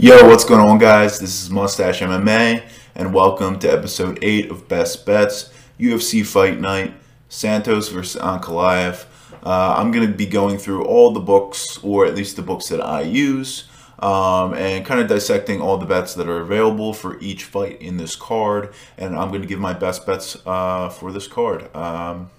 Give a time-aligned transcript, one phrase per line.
[0.00, 1.18] Yo, what's going on, guys?
[1.18, 2.62] This is Mustache MMA,
[2.94, 6.94] and welcome to episode 8 of Best Bets UFC Fight Night
[7.28, 9.06] Santos versus Ankalaev.
[9.42, 12.68] Uh, I'm going to be going through all the books, or at least the books
[12.68, 17.18] that I use, um, and kind of dissecting all the bets that are available for
[17.18, 18.72] each fight in this card.
[18.98, 21.74] And I'm going to give my best bets uh, for this card.
[21.74, 22.30] Um,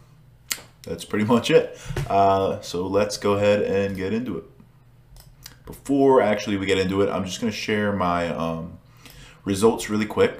[0.84, 1.78] that's pretty much it.
[2.10, 4.46] Uh, so let's go ahead and get into it.
[5.70, 8.80] Before actually we get into it, I'm just going to share my um,
[9.46, 10.40] results really quick.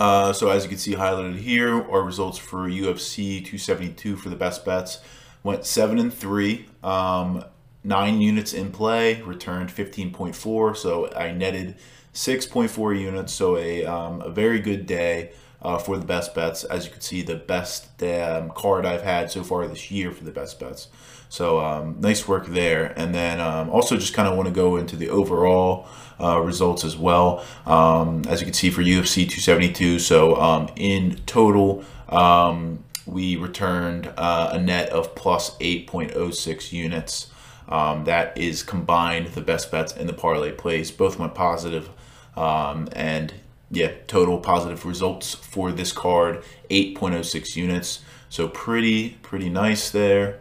[0.00, 4.34] Uh, so as you can see highlighted here, our results for UFC 272 for the
[4.34, 4.98] best bets
[5.44, 7.44] went 7 and 3, um,
[7.84, 11.76] 9 units in play, returned 15.4, so I netted
[12.12, 15.30] 6.4 units, so a, um, a very good day
[15.62, 16.64] uh, for the best bets.
[16.64, 20.24] As you can see, the best um, card I've had so far this year for
[20.24, 20.88] the best bets.
[21.30, 22.92] So um, nice work there.
[22.96, 25.86] And then um, also just kind of want to go into the overall
[26.20, 27.44] uh, results as well.
[27.66, 34.12] Um, as you can see for UFC 272, so um, in total, um, we returned
[34.16, 37.30] uh, a net of plus 8.06 units.
[37.68, 40.90] Um, that is combined the best bets and the parlay plays.
[40.90, 41.90] Both went positive.
[42.36, 43.32] and
[43.70, 48.00] yeah, total positive results for this card, 8.06 units.
[48.28, 50.40] So pretty, pretty nice there.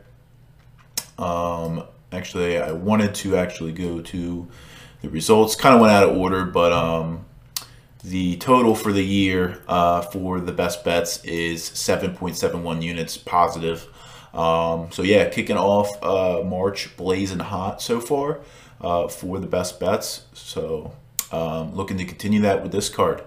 [1.20, 4.48] Um, actually, I wanted to actually go to
[5.02, 5.56] the results.
[5.56, 7.26] Kind of went out of order, but um,
[8.04, 13.88] the total for the year uh, for the best bets is 7.71 units positive.
[14.34, 18.40] Um, so yeah, kicking off uh, March blazing hot so far
[18.80, 20.26] uh, for the best bets.
[20.34, 20.94] So
[21.32, 23.24] um, looking to continue that with this card.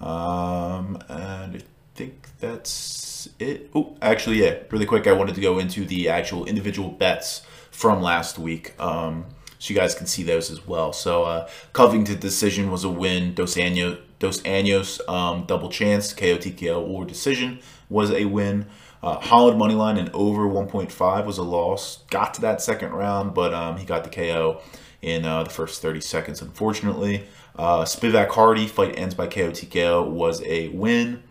[0.00, 1.64] Um, and
[2.00, 3.70] think that's it.
[3.74, 8.00] Oh, actually, yeah, really quick, I wanted to go into the actual individual bets from
[8.00, 8.74] last week.
[8.80, 9.26] Um,
[9.58, 10.94] so you guys can see those as well.
[10.94, 13.34] So uh, Covington decision was a win.
[13.34, 18.66] Dos Anjos, Dos Anjos um, double chance, KO, TKO, or decision was a win.
[19.02, 21.98] Uh, Holland money line and over 1.5 was a loss.
[22.10, 24.62] Got to that second round, but um, he got the KO
[25.02, 27.24] in uh, the first 30 seconds, unfortunately.
[27.56, 31.22] Uh, Spivak Hardy, fight ends by KO TKO, was a win.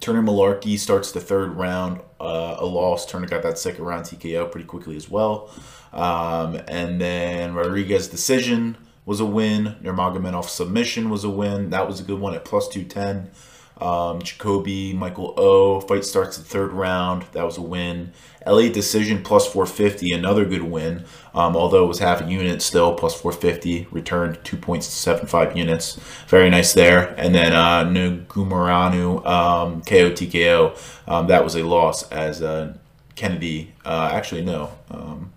[0.00, 3.04] Turner Mullarkey starts the third round, uh, a loss.
[3.04, 5.50] Turner got that second round TKO pretty quickly as well.
[5.92, 9.76] Um, and then Rodriguez decision was a win.
[9.82, 11.70] Nurmagomedov submission was a win.
[11.70, 13.30] That was a good one at plus 210.
[13.78, 15.80] Um, Jacoby, Michael O.
[15.80, 17.24] Fight starts the third round.
[17.32, 18.12] That was a win.
[18.46, 21.04] Elliott decision plus 450, another good win.
[21.34, 25.96] Um, although it was half a unit still, plus 450, returned 2.75 units.
[26.26, 27.14] Very nice there.
[27.18, 30.76] And then uh, Negumereanu, um, KO TKO,
[31.08, 32.74] um, that was a loss as uh,
[33.14, 35.32] Kennedy, uh, actually, no, um,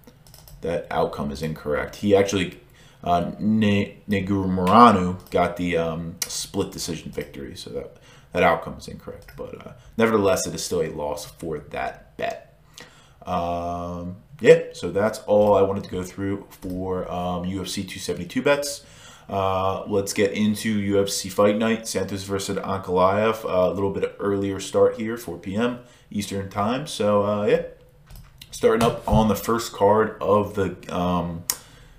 [0.62, 1.98] that outcome is incorrect.
[1.98, 2.60] He actually,
[3.04, 7.98] uh, ne- Negumereanu got the um, split decision victory, so that
[8.34, 9.32] that outcome is incorrect.
[9.38, 12.60] But uh, nevertheless, it is still a loss for that bet.
[13.26, 18.86] Um, yeah, so that's all I wanted to go through for um, UFC 272 bets.
[19.30, 23.46] Uh, let's get into UFC Fight Night, Santos versus Ankalaev.
[23.46, 25.80] Uh, a little bit of earlier start here, 4 p.m.
[26.12, 26.88] Eastern Time.
[26.88, 27.62] So, uh, yeah,
[28.52, 31.46] starting up on the first card of the um,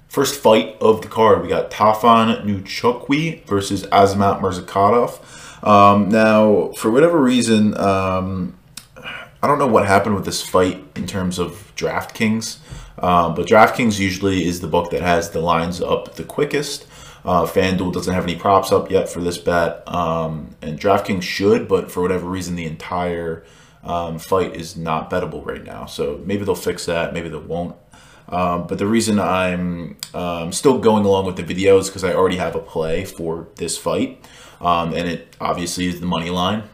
[0.09, 1.43] first fight of the card.
[1.43, 5.21] We got Tafon Nchukwi versus Azamat Murzakanov.
[5.65, 8.55] Um, now, for whatever reason, um,
[8.97, 12.59] I don't know what happened with this fight in terms of DraftKings,
[13.03, 16.87] um, but DraftKings usually is the book that has the lines up the quickest.
[17.25, 21.67] Uh, FanDuel doesn't have any props up yet for this bet, um, and DraftKings should,
[21.67, 23.43] but for whatever reason, the entire
[23.83, 25.87] um, fight is not bettable right now.
[25.87, 27.75] So maybe they'll fix that, maybe they won't.
[28.29, 32.13] Um, but the reason I'm um, still going along with the video is because I
[32.13, 34.25] already have a play for this fight
[34.65, 36.65] um, and it obviously is the money line.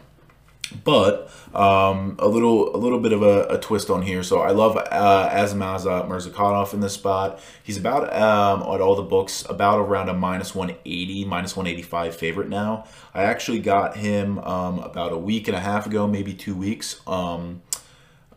[0.84, 4.23] But um, a little a little bit of a, a, twist on here.
[4.23, 7.41] So I love uh, Azmaza Murzakanov in this spot.
[7.62, 12.48] He's about um, at all the books about around a minus 180, minus 185 favorite
[12.48, 12.84] now.
[13.13, 17.01] I actually got him um, about a week and a half ago, maybe two weeks.
[17.04, 17.63] Um,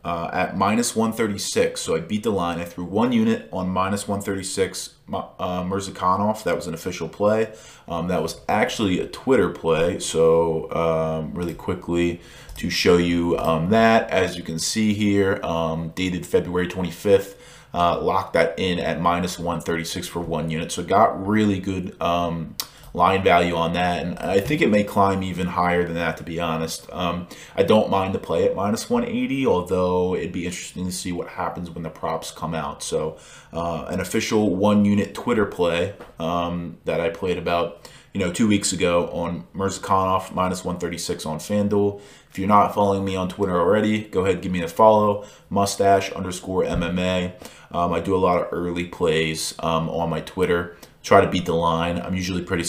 [0.04, 1.80] uh, at minus 136.
[1.80, 2.58] So I beat the line.
[2.58, 6.44] I threw one unit on minus 136 uh, Murzakanov.
[6.44, 7.54] That was an official play.
[7.88, 9.98] Um, that was actually a Twitter play.
[9.98, 12.20] So um, really quickly
[12.56, 17.36] to show you um, that, as you can see here, um, dated February 25th,
[17.72, 20.70] uh, locked that in at minus 136 for one unit.
[20.70, 22.56] So got really good um,
[22.94, 26.16] line value on that, and I think it may climb even higher than that.
[26.18, 30.46] To be honest, um, I don't mind the play at minus 180, although it'd be
[30.46, 32.82] interesting to see what happens when the props come out.
[32.82, 33.18] So,
[33.52, 38.46] uh, an official one unit Twitter play um, that I played about you know, two
[38.46, 42.00] weeks ago on Murzakanov minus 136 on FanDuel.
[42.30, 45.26] If you're not following me on Twitter already, go ahead give me a follow.
[45.50, 47.32] Mustache underscore MMA.
[47.72, 50.76] Um, I do a lot of early plays um, on my Twitter.
[51.04, 51.98] Try to beat the line.
[51.98, 52.68] I'm usually pretty.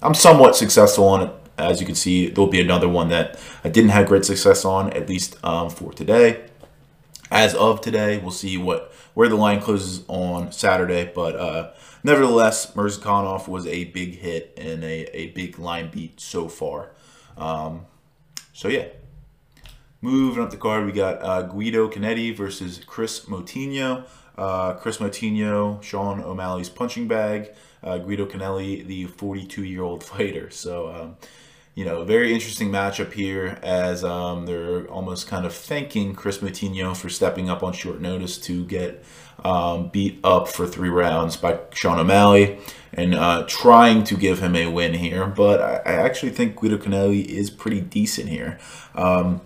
[0.00, 1.32] I'm somewhat successful on it.
[1.58, 4.92] As you can see, there'll be another one that I didn't have great success on,
[4.92, 6.44] at least um, for today.
[7.32, 11.34] As of today, we'll see what where the line closes on Saturday, but.
[11.34, 16.90] Uh, nevertheless, Murzakanov was a big hit and a, a big line beat so far.
[17.36, 17.86] Um,
[18.52, 18.86] so yeah.
[20.02, 24.06] Moving up the card, we got uh, Guido Cannetti versus Chris Moutinho.
[24.36, 27.50] Uh, Chris Moutinho, Sean O'Malley's punching bag.
[27.82, 30.50] Uh, Guido Canelli, the 42-year-old fighter.
[30.50, 31.16] So, um,
[31.74, 36.96] you know, very interesting matchup here as um, they're almost kind of thanking Chris Moutinho
[36.96, 39.02] for stepping up on short notice to get
[39.44, 42.58] um, beat up for three rounds by Sean O'Malley
[42.92, 45.26] and uh, trying to give him a win here.
[45.26, 48.58] But I, I, actually think Guido Canelli is pretty decent here.
[48.94, 49.40] Um,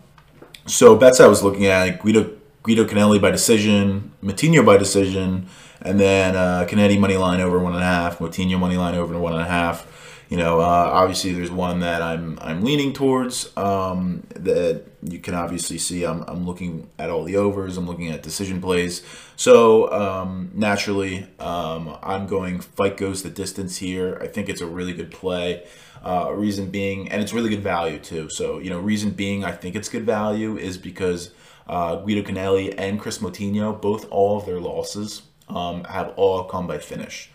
[0.66, 5.46] so bets I was looking at Guido Guido Canelli by decision, Moutinho by decision,
[5.82, 9.18] and then uh, Canelli money line over one and a half, Moutinho money line over
[9.18, 9.86] one and a half.
[10.30, 15.34] You know, uh, obviously there's one that I'm I'm leaning towards um, that you can
[15.34, 16.04] obviously see.
[16.04, 17.76] I'm, I'm looking at all the overs.
[17.76, 19.02] I'm looking at decision plays.
[19.36, 24.18] So um, naturally, um, I'm going fight goes the distance here.
[24.22, 25.66] I think it's a really good play.
[26.02, 28.30] Uh, reason being, and it's really good value too.
[28.30, 31.30] So you know, reason being, I think it's good value is because
[31.66, 36.66] uh, Guido Canelli and Chris Moutinho, both all of their losses um, have all come
[36.66, 37.30] by finish.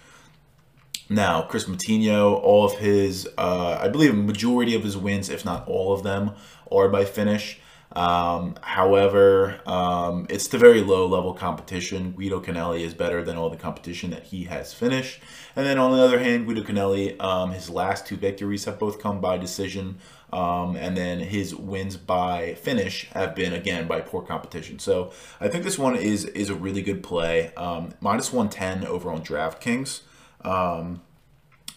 [1.10, 5.68] Now, Chris Moutinho, all of his, uh, I believe, majority of his wins, if not
[5.68, 6.32] all of them,
[6.72, 7.60] are by finish.
[7.94, 12.12] Um, however, um, it's the very low level competition.
[12.12, 15.20] Guido Canelli is better than all the competition that he has finished.
[15.56, 19.02] And then on the other hand, Guido Canelli, um, his last two victories have both
[19.02, 19.98] come by decision.
[20.32, 24.78] Um, and then his wins by finish have been again by poor competition.
[24.78, 25.12] So
[25.42, 27.54] I think this one is is a really good play.
[27.56, 30.02] Um, minus 110 over on DraftKings.
[30.42, 31.02] Um,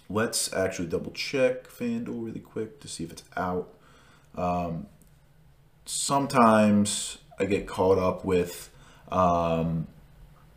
[0.09, 3.73] let's actually double check FanDuel really quick to see if it's out.
[4.37, 4.87] Um,
[5.85, 8.71] sometimes I get caught up with,
[9.11, 9.87] um,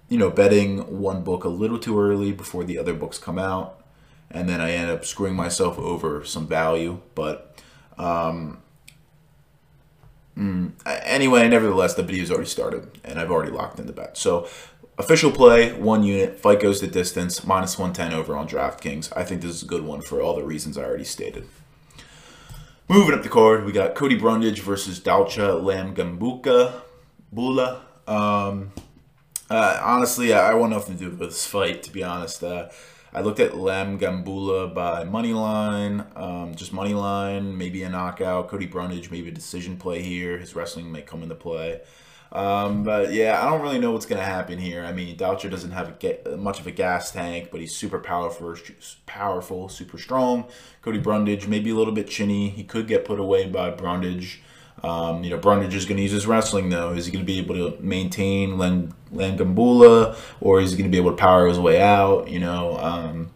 [0.09, 3.81] you know, betting one book a little too early before the other books come out.
[4.30, 7.01] And then I end up screwing myself over some value.
[7.13, 7.62] But
[7.97, 8.62] um,
[10.38, 14.18] mm, anyway, nevertheless, the video's already started and I've already locked in the bet.
[14.18, 14.47] So
[14.97, 19.12] Official play, one unit, fight goes the distance, minus 110 over on DraftKings.
[19.15, 21.50] I think this is a good one for all the reasons I already stated.
[22.88, 26.81] Moving up the card, we got Cody Brundage versus Dalcha Lamgambuka
[27.33, 27.81] Bula.
[28.07, 28.71] Um,
[29.50, 32.42] uh, honestly, I, I want nothing to do with this fight, to be honest.
[32.42, 32.69] Uh,
[33.16, 38.50] I looked at Lungiambula by Moneyline, um, just Moneyline, maybe a knockout.
[38.50, 40.38] Cody Brundage, maybe a decision play here.
[40.38, 41.80] His wrestling may come into play.
[42.34, 44.84] Um, but yeah, I don't really know what's going to happen here.
[44.84, 48.54] I mean, Doucher doesn't have a, much of a gas tank, but he's super powerful,
[49.06, 50.44] powerful, super strong.
[50.82, 52.50] Cody Brundage, maybe a little bit chinny.
[52.50, 54.42] He could get put away by Brundage.
[54.86, 56.94] Um, you know, Brundage is going to use his wrestling, though.
[56.94, 60.96] Is he going to be able to maintain Len, Lungiambula, or is he going to
[60.96, 62.30] be able to power his way out?
[62.30, 63.32] You know, um,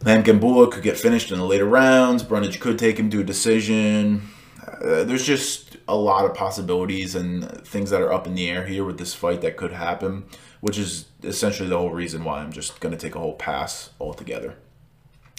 [0.00, 2.22] Lungiambula could get finished in the later rounds.
[2.22, 4.28] Brundage could take him to a decision.
[4.62, 8.66] Uh, there's just a lot of possibilities and things that are up in the air
[8.66, 10.24] here with this fight that could happen,
[10.60, 13.88] which is essentially the whole reason why I'm just going to take a whole pass
[13.98, 14.56] altogether.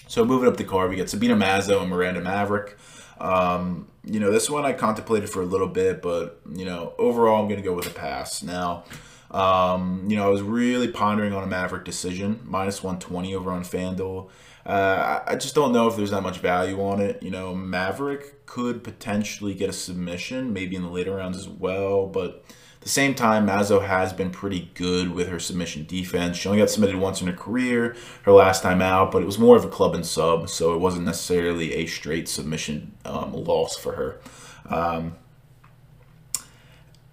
[0.08, 2.78] So moving up the card, we get Sabina Mazo and Miranda Maverick.
[3.20, 7.42] Um, you know, this one I contemplated for a little bit, but, you know, overall
[7.42, 8.44] I'm going to go with a pass.
[8.44, 8.84] Now,
[9.32, 13.64] um, you know, I was really pondering on a Maverick decision, minus 120 over on
[13.64, 14.30] FanDuel.
[14.66, 17.22] Uh, I just don't know if there's that much value on it.
[17.22, 22.08] You know, Maverick could potentially get a submission, maybe in the later rounds as well.
[22.08, 22.44] But
[22.86, 26.38] the same time, Mazo has been pretty good with her submission defense.
[26.38, 29.40] She only got submitted once in her career, her last time out, but it was
[29.40, 33.76] more of a club and sub, so it wasn't necessarily a straight submission um, loss
[33.76, 34.22] for her.
[34.70, 35.16] Um,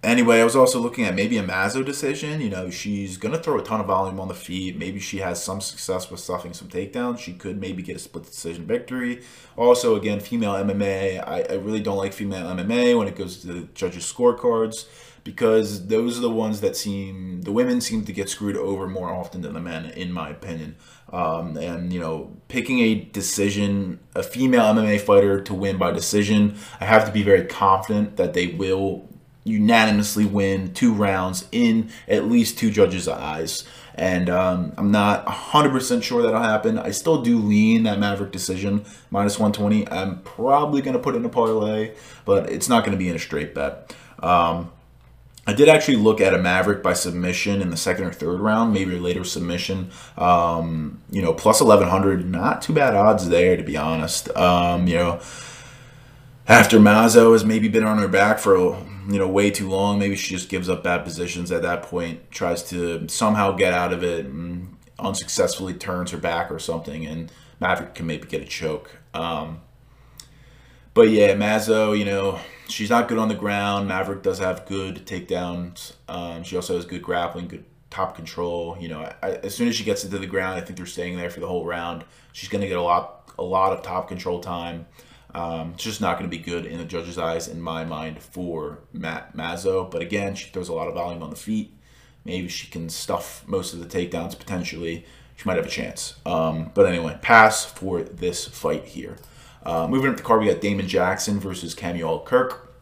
[0.04, 2.40] Anyway, I was also looking at maybe a Mazo decision.
[2.40, 4.76] You know, she's going to throw a ton of volume on the feet.
[4.76, 7.20] Maybe she has some success with stuffing some takedowns.
[7.20, 9.22] She could maybe get a split decision victory.
[9.56, 11.22] Also, again, female MMA.
[11.24, 14.86] I, I really don't like female MMA when it goes to the judges' scorecards.
[15.24, 19.10] Because those are the ones that seem the women seem to get screwed over more
[19.10, 20.76] often than the men, in my opinion.
[21.12, 26.56] Um, and you know, picking a decision, a female MMA fighter to win by decision,
[26.80, 29.08] I have to be very confident that they will
[29.44, 33.64] unanimously win two rounds in at least two judges' eyes.
[33.94, 36.78] And um, I'm not 100% sure that'll happen.
[36.78, 39.88] I still do lean that Maverick decision, minus 120.
[39.90, 43.16] I'm probably going to put in a parlay, but it's not going to be in
[43.16, 43.94] a straight bet.
[44.20, 44.70] Um,
[45.46, 48.72] I did actually look at a Maverick by submission in the second or third round,
[48.72, 49.90] maybe a later submission.
[50.16, 54.34] Um, you know, plus 1100, not too bad odds there, to be honest.
[54.36, 55.20] Um, you know,
[56.46, 58.76] after Mazo has maybe been on her back for
[59.08, 62.30] you know way too long, maybe she just gives up bad positions at that point,
[62.30, 67.32] tries to somehow get out of it, and unsuccessfully turns her back or something, and
[67.58, 68.96] Maverick can maybe get a choke.
[69.12, 69.60] Um,
[70.94, 72.38] but yeah, Mazo, you know,
[72.72, 73.88] she's not good on the ground.
[73.88, 75.92] Maverick does have good takedowns.
[76.08, 78.76] Um, she also has good grappling, good top control.
[78.80, 81.16] You know, I, as soon as she gets into the ground, I think they're staying
[81.16, 82.04] there for the whole round.
[82.32, 84.86] She's going to get a lot, a lot of top control time.
[85.34, 88.22] Um, it's just not going to be good in the judge's eyes, in my mind,
[88.22, 89.90] for Matt Mazo.
[89.90, 91.74] But again, she throws a lot of volume on the feet.
[92.24, 95.04] Maybe she can stuff most of the takedowns potentially.
[95.36, 96.16] She might have a chance.
[96.26, 99.16] Um, but anyway, pass for this fight here.
[99.64, 102.74] Uh, moving up the card, we got Damon Jackson versus Kamuel Kirk.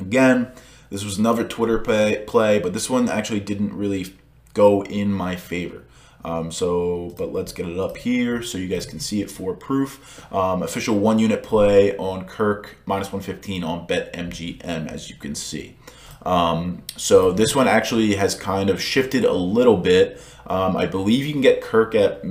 [0.00, 0.52] Again,
[0.90, 4.14] this was another Twitter play, play, but this one actually didn't really
[4.54, 5.84] go in my favor.
[6.24, 9.54] Um, so, but let's get it up here so you guys can see it for
[9.54, 10.24] proof.
[10.32, 15.76] Um, official one unit play on Kirk, minus 115 on BetMGM, as you can see.
[16.26, 20.20] Um, so this one actually has kind of shifted a little bit.
[20.46, 22.22] Um, I believe you can get Kirk at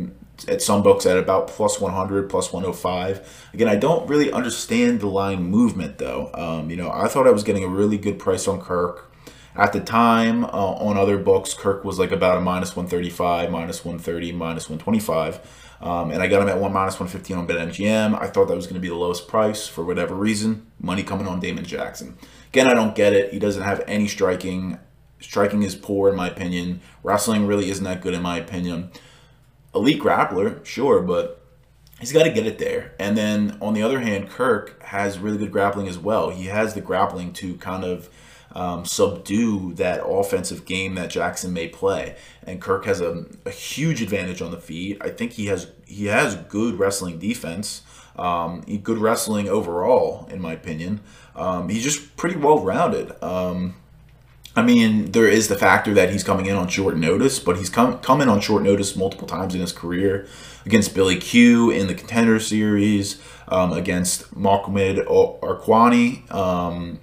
[0.48, 3.50] at some books at about plus 100, plus 105.
[3.54, 6.30] Again, I don't really understand the line movement though.
[6.34, 9.12] Um, you know, I thought I was getting a really good price on Kirk.
[9.56, 13.84] At the time, uh, on other books, Kirk was like about a minus 135, minus
[13.84, 15.40] 130, minus 125.
[15.82, 18.20] Um, and I got him at one minus 115 on BetMGM.
[18.20, 20.68] I thought that was going to be the lowest price for whatever reason.
[20.80, 22.18] Money coming on Damon Jackson.
[22.50, 23.34] Again, I don't get it.
[23.34, 24.78] He doesn't have any striking.
[25.20, 26.82] Striking is poor in my opinion.
[27.02, 28.92] Wrestling really isn't that good in my opinion
[29.74, 31.42] elite grappler, sure, but
[32.00, 32.94] he's got to get it there.
[33.00, 36.30] And then on the other hand, Kirk has really good grappling as well.
[36.30, 38.10] He has the grappling to kind of
[38.54, 42.16] um, subdue that offensive game that Jackson may play.
[42.44, 44.98] And Kirk has a, a, huge advantage on the feet.
[45.02, 47.84] I think he has he has good wrestling defense.
[48.16, 51.02] Um, good wrestling overall, in my opinion.
[51.36, 53.12] Um, he's just pretty well rounded.
[53.24, 53.76] Um,
[54.58, 57.70] I mean, there is the factor that he's coming in on short notice, but he's
[57.70, 60.28] come coming on short notice multiple times in his career
[60.66, 66.34] against Billy Q in the Contender Series, um, against Mohamed Arqani.
[66.34, 67.00] Um,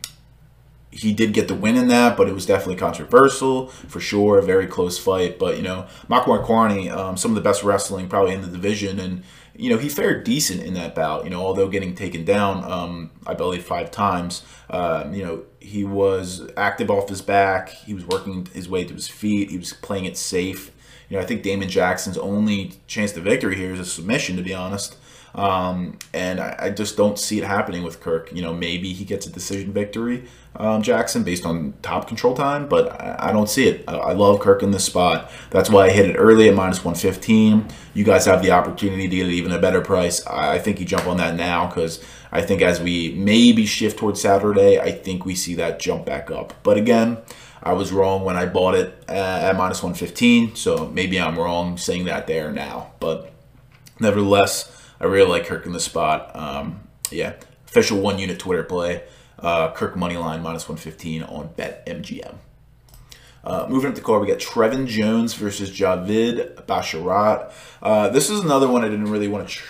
[0.90, 4.38] he did get the win in that, but it was definitely controversial for sure.
[4.38, 8.08] A very close fight, but you know, Mohamed Arqani, um, some of the best wrestling
[8.08, 9.23] probably in the division, and
[9.56, 13.11] you know, he fared decent in that bout, you know, although getting taken down, um,
[13.26, 14.44] I believe, five times.
[14.68, 17.68] Uh, you know, he was active off his back.
[17.68, 19.50] He was working his way to his feet.
[19.50, 20.73] He was playing it safe.
[21.08, 24.42] You know, I think Damon Jackson's only chance to victory here is a submission, to
[24.42, 24.96] be honest.
[25.34, 28.32] Um, and I, I, just don't see it happening with Kirk.
[28.32, 32.68] You know, maybe he gets a decision victory, um, Jackson, based on top control time,
[32.68, 33.82] but I, I don't see it.
[33.88, 35.32] I, I, love Kirk in this spot.
[35.50, 37.66] That's why I hit it early at minus 115.
[37.94, 40.24] You guys have the opportunity to get even a better price.
[40.24, 44.20] I, think you jump on that now because I think as we maybe shift towards
[44.20, 46.54] Saturday, I think we see that jump back up.
[46.62, 47.18] But again,
[47.60, 51.76] I was wrong when I bought it at, at minus 115, so maybe I'm wrong
[51.76, 52.92] saying that there now.
[53.00, 53.32] But
[53.98, 54.70] nevertheless,
[55.00, 56.34] I really like Kirk in the spot.
[56.34, 57.34] Um, yeah,
[57.66, 59.02] official one unit Twitter play.
[59.38, 62.36] Uh, Kirk money line minus 115 on BetMGM.
[63.42, 67.52] Uh, moving up the card, we got Trevin Jones versus Javid Basharat.
[67.82, 69.62] Uh, this is another one I didn't really want to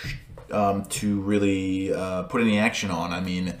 [0.51, 3.11] um, to really uh, put any action on.
[3.11, 3.55] I mean,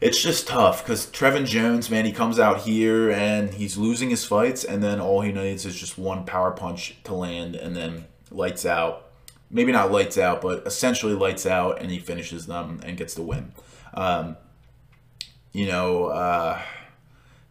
[0.00, 4.24] it's just tough because Trevin Jones, man, he comes out here and he's losing his
[4.24, 8.06] fights, and then all he needs is just one power punch to land, and then
[8.30, 9.09] lights out
[9.50, 13.22] maybe not lights out, but essentially lights out, and he finishes them and gets the
[13.22, 13.52] win.
[13.94, 14.36] Um,
[15.52, 16.60] you know, uh,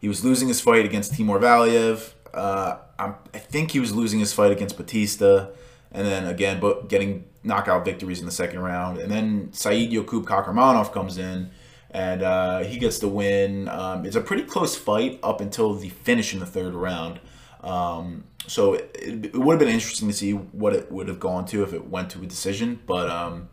[0.00, 2.12] he was losing his fight against Timur Valiev.
[2.32, 5.50] Uh, i think he was losing his fight against Bautista,
[5.92, 8.98] and then again, but getting knockout victories in the second round.
[8.98, 11.50] And then Saidyokub Kakhramonov comes in,
[11.90, 13.68] and uh, he gets the win.
[13.68, 17.20] Um, it's a pretty close fight up until the finish in the third round.
[17.62, 21.44] Um, so it, it, would have been interesting to see what it would have gone
[21.46, 23.48] to if it went to a decision, but um,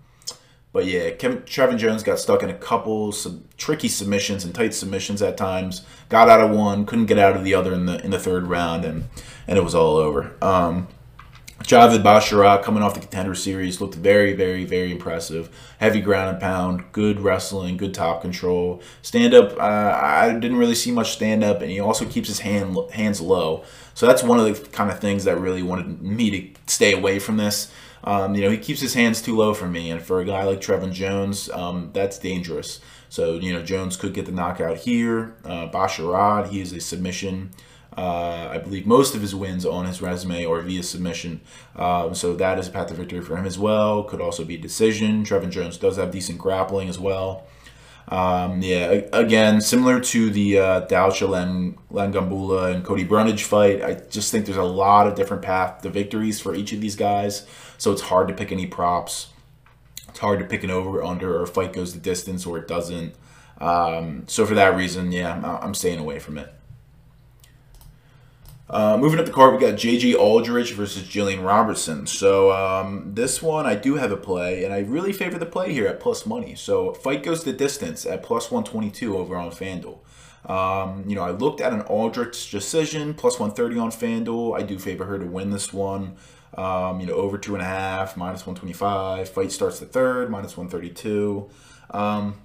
[0.71, 4.73] But yeah, Kevin, Trevin Jones got stuck in a couple some tricky submissions and tight
[4.73, 5.85] submissions at times.
[6.09, 8.47] Got out of one, couldn't get out of the other in the in the third
[8.47, 9.05] round, and
[9.47, 10.35] and it was all over.
[10.41, 10.87] Um,
[11.63, 15.49] Javid Basharat coming off the contender series looked very, very, very impressive.
[15.79, 18.81] Heavy ground and pound, good wrestling, good top control.
[19.01, 22.39] Stand up, uh, I didn't really see much stand up, and he also keeps his
[22.39, 23.63] hand hands low.
[23.97, 27.17] So that's one of the kind of things that really wanted me to stay away
[27.17, 27.71] from this.
[28.03, 30.43] Um, you know, he keeps his hands too low for me, and for a guy
[30.43, 32.79] like Trevin Jones, um, that's dangerous.
[33.09, 35.33] So you know, Jones could get the knockout here.
[35.43, 37.49] Uh, Basharat, he is a submission.
[37.97, 41.41] Uh, I believe most of his wins on his resume or via submission.
[41.75, 44.03] Um, so that is a path to victory for him as well.
[44.03, 45.23] Could also be decision.
[45.23, 47.47] Trevin Jones does have decent grappling as well.
[48.09, 51.25] Um, yeah, again, similar to the uh, Dalcha
[51.91, 55.89] Lungiambula and Cody Brundage fight, I just think there's a lot of different paths to
[55.89, 57.45] victories for each of these guys.
[57.77, 59.27] So it's hard to pick any props.
[60.07, 63.13] It's hard to pick an over under or fight goes the distance or it doesn't.
[63.59, 66.53] Um, so for that reason, yeah, I'm, I'm staying away from it.
[68.69, 70.15] Uh, moving up the card, we got J.J.
[70.15, 72.05] Aldrich versus Gillian Robertson.
[72.05, 75.71] So um, this one, I do have a play, and I really favor the play
[75.71, 76.53] here at plus money.
[76.55, 79.99] So fight goes the distance at plus 122 over on FanDuel.
[80.49, 84.57] Um, you know, I looked at an Aldrich decision, plus 130 on FanDuel.
[84.57, 86.17] I do favor her to win this one.
[86.57, 89.29] Um, you know, over two and a half, minus 125.
[89.29, 91.49] Fight starts the third, minus 132.
[91.91, 92.35] Um,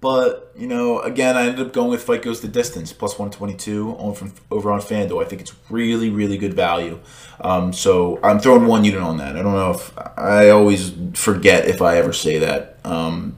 [0.00, 3.96] but you know, again, I ended up going with fight goes the distance plus 122
[3.98, 5.24] on from over on FanDuel.
[5.24, 7.00] I think it's really, really good value.
[7.40, 9.36] Um, so I'm throwing one unit on that.
[9.36, 12.78] I don't know if I always forget if I ever say that.
[12.84, 13.36] Um,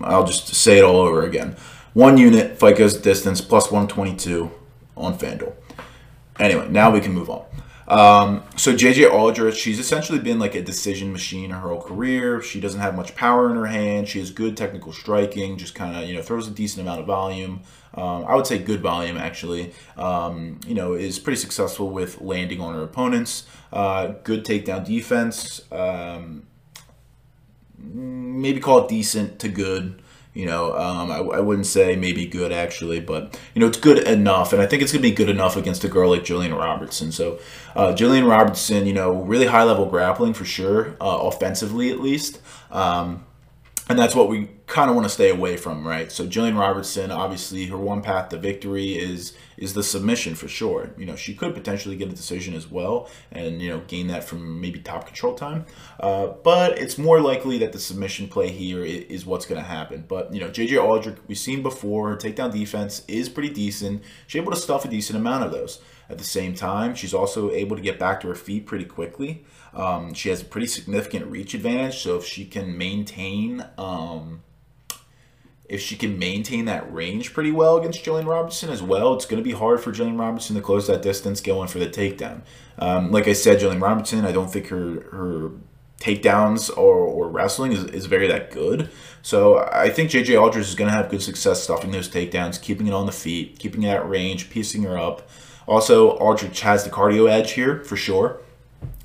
[0.00, 1.56] I'll just say it all over again.
[1.94, 4.50] One unit, fight goes the distance plus 122
[4.96, 5.54] on FanDuel.
[6.38, 7.44] Anyway, now we can move on.
[7.88, 12.40] Um, so JJ Aldrich, she's essentially been like a decision machine her whole career.
[12.40, 14.08] She doesn't have much power in her hand.
[14.08, 17.06] She has good technical striking, just kind of you know throws a decent amount of
[17.06, 17.60] volume.
[17.94, 19.72] Um, I would say good volume actually.
[19.96, 23.46] Um, you know is pretty successful with landing on her opponents.
[23.72, 25.60] Uh, good takedown defense.
[25.72, 26.46] Um,
[27.78, 30.01] maybe call it decent to good.
[30.34, 33.98] You know, um, I, I, wouldn't say maybe good actually, but you know, it's good
[34.08, 37.12] enough, and I think it's gonna be good enough against a girl like Gillian Robertson.
[37.12, 37.38] So,
[37.76, 42.40] uh, Gillian Robertson, you know, really high level grappling for sure, uh, offensively at least.
[42.70, 43.24] Um,
[43.88, 46.10] and that's what we kind of want to stay away from, right?
[46.10, 50.90] So Gillian Robertson, obviously, her one path to victory is is the submission for sure.
[50.96, 54.24] You know, she could potentially get a decision as well, and you know, gain that
[54.24, 55.66] from maybe top control time.
[55.98, 60.04] Uh, but it's more likely that the submission play here is what's going to happen.
[60.06, 64.02] But you know, JJ Aldrich, we've seen before, her takedown defense is pretty decent.
[64.26, 65.80] She's able to stuff a decent amount of those.
[66.08, 69.44] At the same time, she's also able to get back to her feet pretty quickly.
[69.74, 74.42] Um, she has a pretty significant reach advantage, so if she can maintain, um,
[75.68, 79.42] if she can maintain that range pretty well against Gillian Robertson as well, it's going
[79.42, 82.42] to be hard for Gillian Robertson to close that distance going for the takedown.
[82.78, 85.52] Um, like I said, Gillian Robertson, I don't think her her
[86.02, 88.90] takedowns or, or wrestling is, is very that good.
[89.22, 92.88] So I think JJ Aldrich is going to have good success stuffing those takedowns, keeping
[92.88, 95.30] it on the feet, keeping it at range, piecing her up.
[95.66, 98.40] Also, Aldrich has the cardio edge here for sure.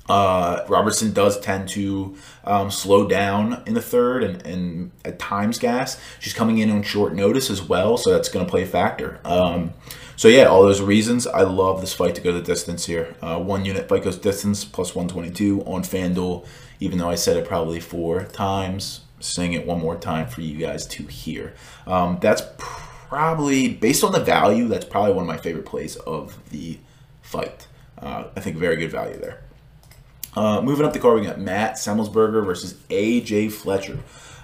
[0.08, 5.58] Uh, Robertson does tend to um, slow down in the third and, and, at times
[5.58, 6.00] gas.
[6.18, 9.20] She's coming in on short notice as well, so that's going to play a factor.
[9.24, 9.74] Um,
[10.16, 13.14] so yeah, all those reasons, I love this fight to go the distance here.
[13.20, 16.46] Uh, one unit fight goes distance plus 122 on FanDuel,
[16.80, 19.02] even though I said it probably four times.
[19.20, 21.54] Saying it one more time for you guys to hear.
[21.88, 22.42] Um, that's
[23.08, 26.78] probably, based on the value, that's probably one of my favorite plays of the
[27.22, 27.66] fight.
[28.00, 29.40] Uh, I think very good value there.
[30.36, 33.98] Uh, moving up the card, we got Matt Semelsberger versus AJ Fletcher.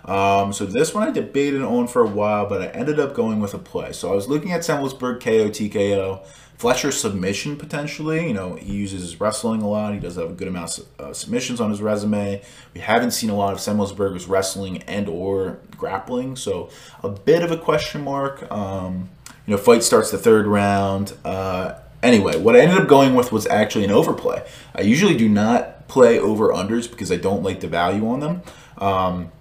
[0.05, 3.41] Um, so this one I debated on for a while, but I ended up going
[3.41, 3.93] with a play.
[3.93, 8.27] So I was looking at Semelsberg KO TKO, Fletcher submission potentially.
[8.27, 9.93] You know, he uses wrestling a lot.
[9.95, 12.43] He does have a good amount of uh, submissions on his resume.
[12.75, 16.71] We haven't seen a lot of Semelsberger's wrestling and or grappling, so
[17.03, 18.51] a bit of a question mark.
[18.51, 19.11] Um,
[19.47, 21.15] you know, fight starts the third round.
[21.25, 24.47] Uh, anyway, what I ended up going with was actually an overplay.
[24.75, 28.43] I usually do not play over unders because I don't like the value on them.
[28.79, 29.33] Um,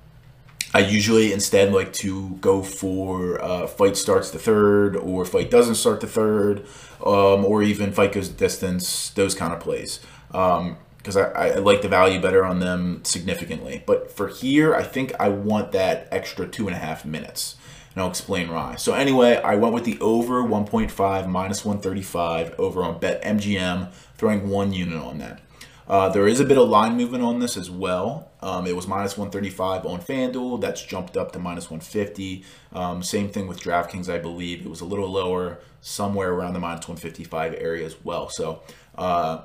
[0.76, 5.76] I usually instead like to go for uh, fight starts the third or fight doesn't
[5.76, 6.66] start the third
[7.06, 10.00] um, or even fight goes distance, those kind of plays.
[10.30, 13.84] Because um, I, I like the value better on them significantly.
[13.86, 17.56] But for here, I think I want that extra two and a half minutes.
[17.94, 18.76] And I'll explain why.
[18.76, 24.74] So anyway, I went with the over 1.5 minus 135 over on BetMGM, throwing one
[24.74, 25.43] unit on that.
[25.88, 28.32] Uh, there is a bit of line movement on this as well.
[28.42, 30.62] Um, it was minus 135 on FanDuel.
[30.62, 32.44] That's jumped up to minus 150.
[32.72, 34.66] Um, same thing with DraftKings, I believe.
[34.66, 38.30] It was a little lower, somewhere around the minus 155 area as well.
[38.30, 38.64] So
[38.98, 39.42] uh,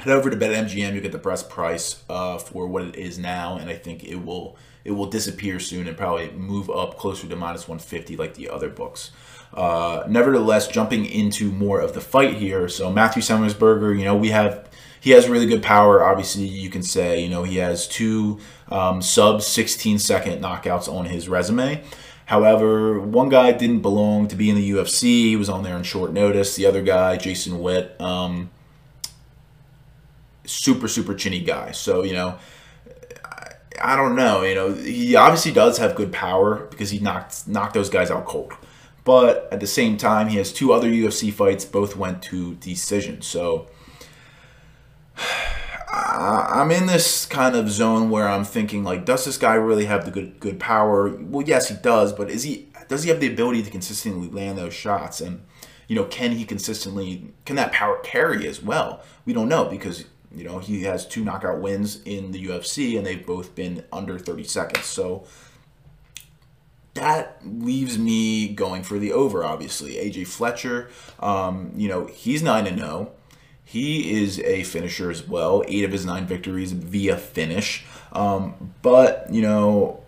[0.00, 0.94] head over to BetMGM.
[0.94, 4.16] You get the best price uh, for what it is now, and I think it
[4.16, 8.48] will it will disappear soon and probably move up closer to minus 150 like the
[8.48, 9.12] other books.
[9.54, 12.68] Uh, nevertheless, jumping into more of the fight here.
[12.68, 14.68] So Matthew Semelsberger, you know, we have
[15.02, 16.04] he has really good power.
[16.04, 18.38] Obviously, you can say, you know, he has two
[18.68, 21.82] um, sub 16 second knockouts on his resume.
[22.26, 25.02] However, one guy didn't belong to be in the UFC.
[25.02, 26.54] He was on there on short notice.
[26.54, 28.50] The other guy, Jason Witt, um,
[30.44, 31.72] super, super chinny guy.
[31.72, 32.38] So, you know,
[33.24, 34.42] I, I don't know.
[34.42, 38.24] You know, he obviously does have good power because he knocked knocked those guys out
[38.24, 38.52] cold.
[39.02, 41.64] But at the same time, he has two other UFC fights.
[41.64, 43.20] Both went to decision.
[43.20, 43.66] So
[45.92, 50.04] I'm in this kind of zone where I'm thinking like, does this guy really have
[50.04, 51.14] the good good power?
[51.16, 54.58] Well, yes, he does, but is he does he have the ability to consistently land
[54.58, 55.20] those shots?
[55.20, 55.44] And
[55.88, 59.02] you know, can he consistently can that power carry as well?
[59.26, 60.04] We don't know because
[60.34, 64.18] you know he has two knockout wins in the UFC and they've both been under
[64.18, 64.86] 30 seconds.
[64.86, 65.24] So
[66.94, 69.44] that leaves me going for the over.
[69.44, 73.12] Obviously, AJ Fletcher, um, you know, he's nine and zero.
[73.72, 75.64] He is a finisher as well.
[75.66, 77.86] Eight of his nine victories via finish.
[78.12, 80.02] Um, but, you know,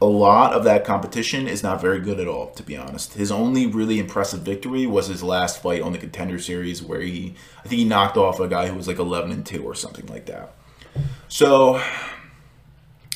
[0.00, 3.12] a lot of that competition is not very good at all, to be honest.
[3.12, 7.34] His only really impressive victory was his last fight on the contender series where he,
[7.58, 10.06] I think he knocked off a guy who was like 11 and 2 or something
[10.06, 10.54] like that.
[11.28, 11.82] So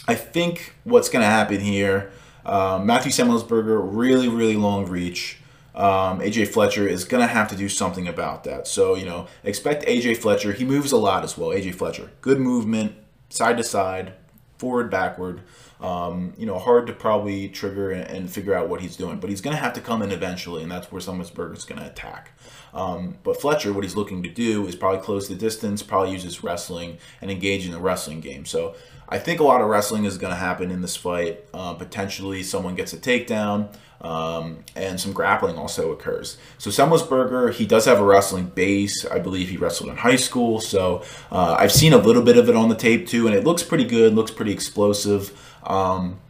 [0.07, 2.13] I think what's going to happen here,
[2.45, 5.39] uh, Matthew Semelsberger, really, really long reach
[5.77, 8.67] um, AJ Fletcher is going to have to do something about that.
[8.67, 10.53] So, you know, expect AJ Fletcher.
[10.53, 11.51] He moves a lot as well.
[11.51, 12.95] AJ Fletcher, good movement,
[13.29, 14.15] side to side,
[14.57, 15.43] forward, backward.
[15.79, 19.29] Um, you know, hard to probably trigger and, and, figure out what he's doing, but
[19.29, 21.87] he's going to have to come in eventually, and that's where Semelsberger is going to
[21.87, 22.31] attack.
[22.73, 26.23] Um, but Fletcher, what he's looking to do is probably close the distance, probably use
[26.23, 28.47] his wrestling and engage in the wrestling game.
[28.47, 28.75] So
[29.09, 31.45] I think a lot of wrestling is going to happen in this fight.
[31.55, 33.69] Uh, potentially, someone gets a takedown.
[33.99, 36.37] Um, and some grappling also occurs.
[36.59, 39.07] So Semelsberger, he does have a wrestling base.
[39.07, 40.61] I believe he wrestled in high school.
[40.61, 43.45] So uh, I've seen a little bit of it on the tape too, and it
[43.45, 45.33] looks pretty good, looks pretty explosive.
[45.65, 46.21] Um,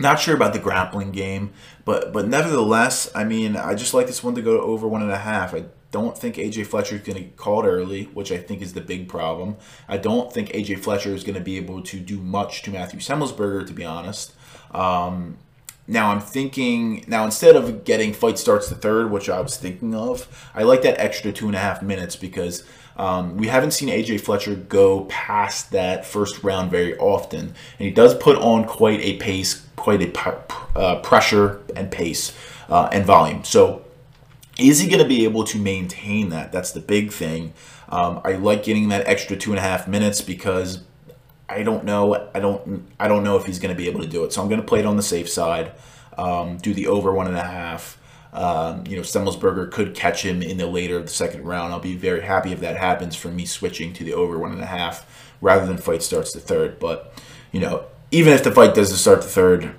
[0.00, 1.52] not sure about the grappling game,
[1.84, 5.10] but but nevertheless, I mean, I just like this one to go over one and
[5.10, 5.54] a half.
[5.54, 8.74] I don't think AJ Fletcher is going to get called early, which I think is
[8.74, 9.56] the big problem.
[9.88, 13.00] I don't think AJ Fletcher is going to be able to do much to Matthew
[13.00, 14.34] Semelsberger, to be honest.
[14.70, 15.38] Um,
[15.86, 19.94] now I'm thinking now instead of getting fight starts the third, which I was thinking
[19.94, 22.64] of, I like that extra two and a half minutes because
[22.98, 27.90] um, we haven't seen AJ Fletcher go past that first round very often, and he
[27.90, 30.44] does put on quite a pace, quite a
[30.76, 32.36] uh, pressure and pace
[32.68, 33.44] uh, and volume.
[33.44, 33.84] So
[34.58, 36.52] is he going to be able to maintain that?
[36.52, 37.54] That's the big thing.
[37.88, 40.82] Um, I like getting that extra two and a half minutes because
[41.48, 42.28] I don't know.
[42.34, 42.86] I don't.
[43.00, 44.32] I don't know if he's going to be able to do it.
[44.32, 45.72] So I'm going to play it on the safe side.
[46.18, 47.98] Um, do the over one and a half.
[48.32, 51.72] Um, you know, Semelsberger could catch him in the later of the second round.
[51.72, 54.60] I'll be very happy if that happens for me switching to the over one and
[54.60, 56.78] a half rather than fight starts the third.
[56.78, 57.14] But
[57.52, 59.74] you know, even if the fight doesn't start the third,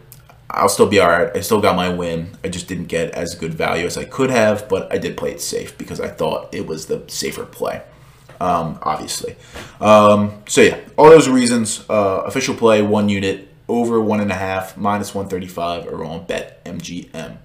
[0.51, 1.35] I'll still be all right.
[1.35, 2.37] I still got my win.
[2.43, 5.31] I just didn't get as good value as I could have, but I did play
[5.31, 7.83] it safe because I thought it was the safer play
[8.39, 9.35] um, obviously.
[9.81, 11.85] Um, so yeah, all those reasons.
[11.89, 16.63] Uh, official play one unit over one and a half minus 135 or on bet
[16.65, 17.37] MGM.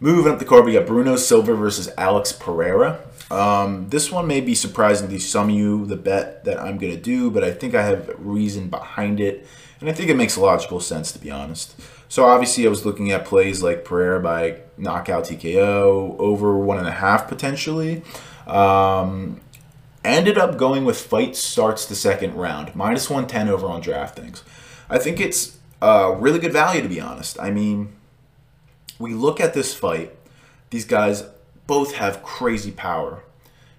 [0.00, 3.00] Moving up the card, we got Bruno Silva versus Alex Pereira.
[3.30, 6.94] Um, this one may be surprising to some of you, the bet that I'm going
[6.94, 9.46] to do, but I think I have reason behind it,
[9.80, 11.74] and I think it makes logical sense, to be honest.
[12.08, 16.88] So obviously, I was looking at plays like Pereira by knockout TKO, over one and
[16.88, 18.02] a half potentially.
[18.46, 19.40] Um,
[20.04, 24.42] ended up going with fight starts the second round, minus 110 over on DraftKings.
[24.88, 27.38] I think it's uh, really good value, to be honest.
[27.40, 27.92] I mean,
[28.98, 30.14] we look at this fight,
[30.70, 31.24] these guys
[31.66, 33.22] both have crazy power.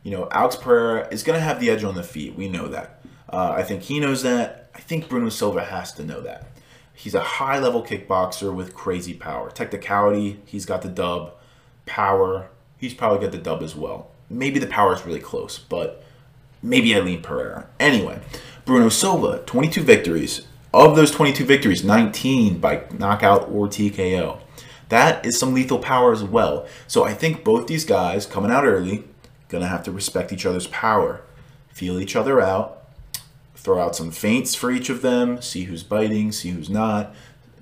[0.04, 2.36] You know, Alex Pereira is going to have the edge on the feet.
[2.36, 3.01] We know that.
[3.32, 4.70] Uh, I think he knows that.
[4.76, 6.48] I think Bruno Silva has to know that.
[6.94, 9.50] He's a high level kickboxer with crazy power.
[9.50, 11.34] Technicality, he's got the dub.
[11.86, 14.12] Power, he's probably got the dub as well.
[14.30, 16.04] Maybe the power is really close, but
[16.62, 17.68] maybe I lean Pereira.
[17.80, 18.22] Anyway,
[18.66, 20.48] Bruno Silva, 22 victories.
[20.74, 24.40] Of those 22 victories, 19 by knockout or TKO.
[24.88, 26.66] That is some lethal power as well.
[26.88, 29.04] So I think both these guys coming out early,
[29.52, 31.24] Gonna have to respect each other's power,
[31.68, 32.81] feel each other out,
[33.62, 37.14] throw out some feints for each of them, see who's biting, see who's not.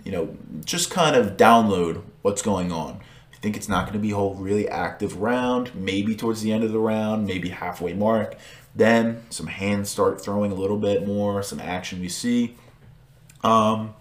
[0.05, 3.01] You know, just kind of download what's going on.
[3.33, 6.53] I think it's not going to be a whole really active round, maybe towards the
[6.53, 8.38] end of the round, maybe halfway mark.
[8.73, 12.55] Then some hands start throwing a little bit more, some action we see.
[13.43, 13.93] Um,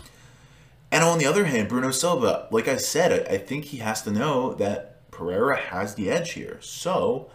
[0.93, 4.03] and on the other hand, Bruno Silva, like I said, I, I think he has
[4.03, 6.59] to know that Pereira has the edge here.
[6.61, 7.29] So,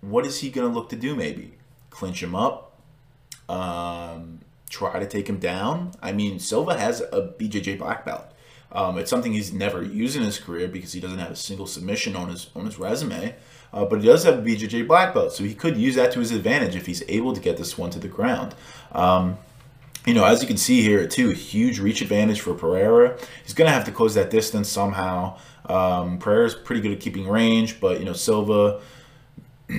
[0.00, 1.54] what is he going to look to do maybe?
[1.90, 2.73] Clinch him up?
[3.48, 5.92] Um, try to take him down?
[6.02, 8.26] I mean, Silva has a BJJ black belt.
[8.72, 11.66] Um, it's something he's never used in his career because he doesn't have a single
[11.66, 13.34] submission on his on his resume.
[13.72, 16.20] Uh, but he does have a BJJ black belt, so he could use that to
[16.20, 18.54] his advantage if he's able to get this one to the ground.
[18.92, 19.36] Um,
[20.06, 23.18] you know, as you can see here, too, huge reach advantage for Pereira.
[23.42, 25.38] He's going to have to close that distance somehow.
[25.66, 28.80] Um, Pereira's pretty good at keeping range, but, you know, Silva,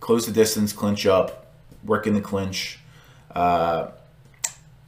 [0.00, 1.49] close the distance, clinch up,
[1.84, 2.78] work in the clinch.
[3.34, 3.90] Uh,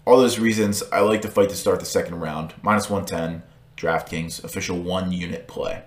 [0.04, 2.54] all those reasons, I like the fight to start the second round.
[2.62, 3.42] Minus 110,
[3.76, 5.82] DraftKings, official one unit play.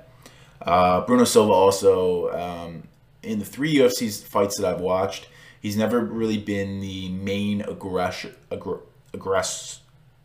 [0.61, 2.83] Uh, Bruno Silva also, um,
[3.21, 5.27] in the three UFC fights that I've watched,
[5.61, 8.35] he's never really been the main aggressor.
[8.51, 8.81] Aggr-
[9.13, 9.79] aggress,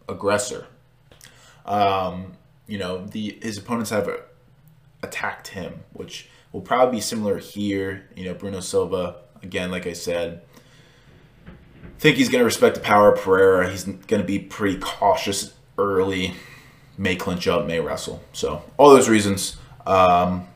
[0.08, 0.66] aggressor.
[1.66, 2.32] Um,
[2.66, 4.08] you know, the his opponents have
[5.02, 8.08] attacked him, which will probably be similar here.
[8.14, 10.42] You know, Bruno Silva, again, like I said,
[12.00, 13.70] think he's going to respect the power of Pereira.
[13.70, 16.32] He's going to be pretty cautious early,
[16.96, 18.22] may clinch up, may wrestle.
[18.32, 19.58] So, all those reasons.
[19.86, 20.48] Um,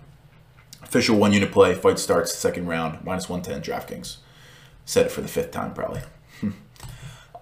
[0.83, 4.17] official one unit play, fight starts, second round, minus 110, DraftKings.
[4.87, 6.01] Said it for the fifth time, probably.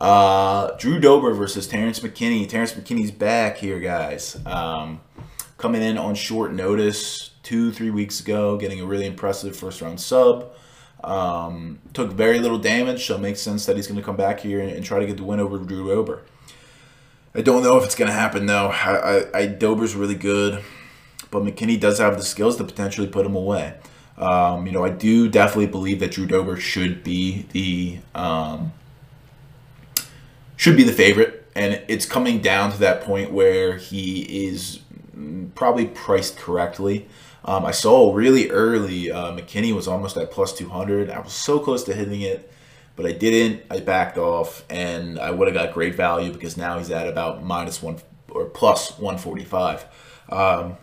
[0.00, 2.48] uh, Drew Dober versus Terrance McKinney.
[2.48, 4.36] Terrance McKinney's back here, guys.
[4.44, 5.00] Um,
[5.58, 10.00] coming in on short notice two, three weeks ago, getting a really impressive first round
[10.00, 10.52] sub.
[11.04, 14.40] Um, took very little damage, so it makes sense that he's going to come back
[14.40, 16.22] here and, try to get the win over Drew Dober.
[17.34, 18.68] I don't know if it's going to happen though.
[18.68, 20.62] I, I, I, Dober's really good,
[21.30, 23.74] but McKinney does have the skills to potentially put him away.
[24.16, 28.72] Um, you know, I do definitely believe that Drew Dober should be the um,
[30.56, 34.80] should be the favorite, and it's coming down to that point where he is
[35.54, 37.06] probably priced correctly.
[37.44, 41.10] Um, I saw really early uh, McKinney was almost at plus 200.
[41.10, 42.52] I was so close to hitting it,
[42.94, 43.62] but I didn't.
[43.70, 47.42] I backed off, and I would have got great value because now he's at about
[47.42, 47.98] minus one
[48.30, 49.84] or plus 145.
[50.28, 50.76] Um,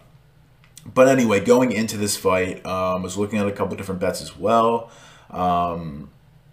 [0.85, 4.21] but anyway, going into this fight, um, I was looking at a couple different bets
[4.21, 4.91] as well.
[5.29, 6.09] Um,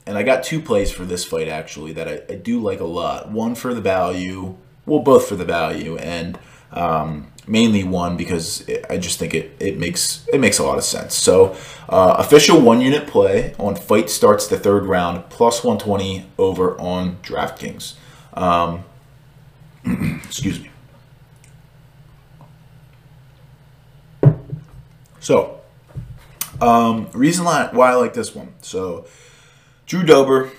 [0.06, 2.84] and I got two plays for this fight actually that I, I, do like a
[2.84, 3.30] lot.
[3.30, 6.38] One for the value, well, both for the value, and
[6.70, 10.78] um, mainly one because it, I just think it, it makes it makes a lot
[10.78, 11.14] of sense.
[11.14, 11.56] So,
[11.88, 17.16] uh, official one unit play on fight starts the third round plus 120 over on
[17.22, 17.94] DraftKings.
[18.34, 18.84] Um,
[20.24, 20.70] excuse me.
[25.20, 25.60] So,
[26.60, 28.54] um, reason why I like this one.
[28.60, 29.06] So,
[29.86, 30.50] Drew Dober,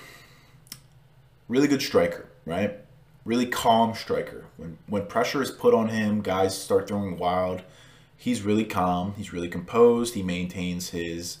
[1.48, 2.78] really good striker, right?
[3.28, 4.46] Really calm striker.
[4.56, 7.60] When when pressure is put on him, guys start throwing wild.
[8.16, 9.12] He's really calm.
[9.18, 10.14] He's really composed.
[10.14, 11.36] He maintains his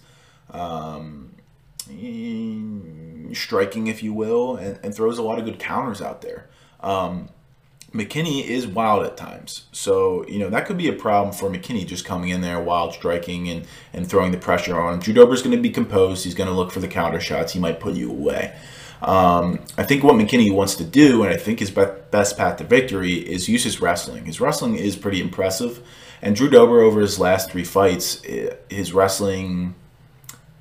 [0.50, 1.34] um,
[3.32, 6.50] striking, if you will, and, and, throws a lot of good counters out there.
[6.80, 7.30] Um,
[7.94, 9.64] McKinney is wild at times.
[9.72, 12.92] So, you know, that could be a problem for McKinney just coming in there wild
[12.92, 15.00] striking and, and throwing the pressure on him.
[15.00, 16.24] Drew Dober's going to be composed.
[16.24, 17.54] He's going to look for the counter shots.
[17.54, 18.54] He might put you away.
[19.00, 22.64] Um, I think what McKinney wants to do, and I think his best path to
[22.64, 24.24] victory, is use his wrestling.
[24.26, 25.86] His wrestling is pretty impressive.
[26.20, 28.22] And Drew Dober, over his last three fights,
[28.68, 29.76] his wrestling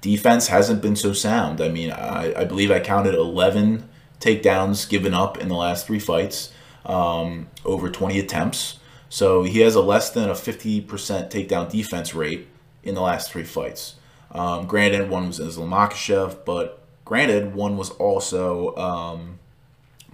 [0.01, 1.61] defense hasn't been so sound.
[1.61, 5.99] I mean, I, I believe I counted 11 takedowns given up in the last three
[5.99, 6.51] fights,
[6.85, 8.79] um, over 20 attempts.
[9.09, 12.47] So he has a less than a 50% takedown defense rate
[12.83, 13.95] in the last three fights.
[14.31, 19.39] Um, granted, one was Islam Makhachev, but granted, one was also um,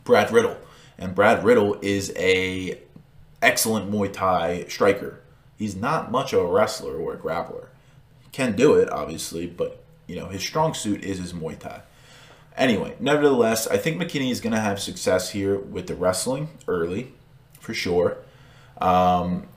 [0.03, 0.57] Brad Riddle,
[0.97, 2.79] And Brad Riddle is a
[3.41, 5.19] excellent Muay Thai striker.
[5.57, 7.69] He's not much of a wrestler or a grappler.
[8.21, 11.81] He can do it, obviously, but you know his strong suit is his Muay Thai.
[12.55, 17.13] Anyway, nevertheless, I think McKinney is going to have success here with the wrestling early,
[17.59, 18.17] for sure.
[18.79, 19.47] Um,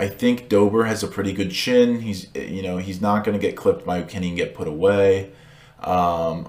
[0.00, 2.00] I think Dober has a pretty good chin.
[2.00, 5.30] He's you know he's not going to get clipped by McKinney and get put away.
[5.78, 6.48] Um,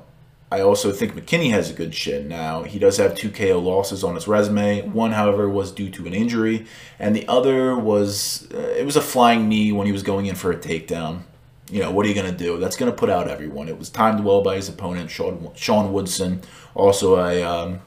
[0.49, 2.63] I also think McKinney has a good chin now.
[2.63, 4.87] He does have two KO losses on his resume.
[4.87, 6.65] One, however, was due to an injury,
[6.99, 10.35] and the other was uh, it was a flying knee when he was going in
[10.35, 11.23] for a takedown.
[11.69, 12.57] you know, what are you going to do?
[12.59, 13.67] That's going to put out everyone.
[13.67, 16.41] It was timed well by his opponent, Sean, Sean Woodson,
[16.75, 17.81] also a, um,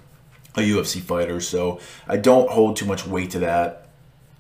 [0.55, 1.41] a UFC fighter.
[1.41, 3.89] So I don't hold too much weight to that.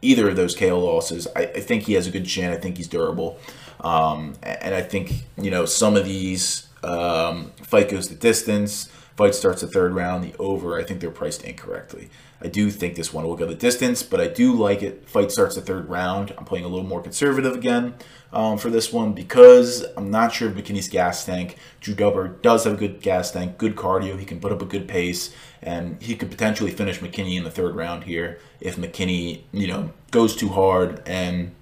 [0.02, 1.26] Either of those KO losses.
[1.34, 2.52] I, I think he has a good chin.
[2.52, 3.38] I think he's durable.
[3.80, 9.34] Um, and I think, you know, some of these um, fight goes the distance, fight
[9.34, 12.10] starts the third round, the over, I think they're priced incorrectly.
[12.42, 15.08] I do think this one will go the distance, but I do like it.
[15.08, 16.32] Fight starts the third round.
[16.38, 17.94] I'm playing a little more conservative again
[18.32, 21.56] um, for this one because I'm not sure of McKinney's gas tank.
[21.80, 24.18] Drew Dober does have a good gas tank, good cardio.
[24.18, 27.50] He can put up a good pace, and he could potentially finish McKinney in the
[27.50, 31.54] third round here if McKinney, you know, goes too hard and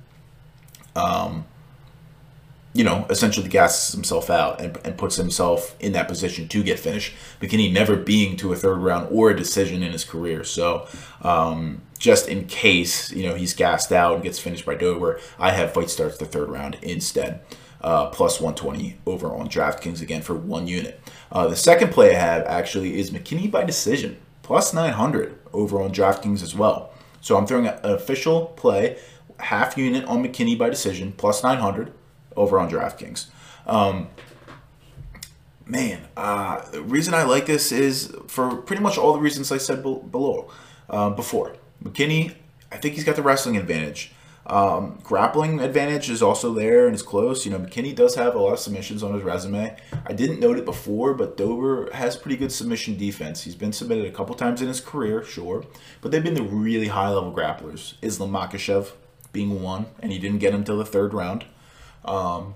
[0.95, 1.45] um,
[2.75, 6.79] you know, essentially gasses himself out and, and puts himself in that position to get
[6.79, 7.15] finished.
[7.41, 10.45] McKinney never being to a third round or a decision in his career.
[10.45, 10.87] So,
[11.23, 15.51] um, just in case, you know, he's gassed out and gets finished by Dover, I
[15.53, 17.41] have fight starts the third round instead.
[17.81, 21.01] Uh, plus 120 over on DraftKings again for one unit.
[21.31, 25.93] Uh, the second play I have actually is McKinney by decision, plus 900 over on
[25.93, 26.93] DraftKings as well.
[27.21, 28.99] So I'm throwing an official play,
[29.39, 31.93] half unit on McKinney by decision, plus 900
[32.39, 33.27] over on DraftKings.
[33.67, 34.09] Um,
[35.67, 39.59] man, uh, the reason I like this is for pretty much all the reasons I
[39.59, 40.51] said below
[40.89, 41.57] uh, before.
[41.83, 42.35] McKinney,
[42.73, 44.13] I think he's got the wrestling advantage.
[44.47, 47.45] Um, grappling advantage is also there and is close.
[47.45, 49.77] You know, McKinney does have a lot of submissions on his resume.
[50.07, 53.43] I didn't note it before, but Dober has pretty good submission defense.
[53.43, 55.65] He's been submitted a couple times in his career, sure,
[56.01, 57.95] but they've been the really high level grapplers.
[58.01, 58.93] Islam Makhachev
[59.33, 61.45] being one, and he didn't get him till the third round.
[62.05, 62.55] Um,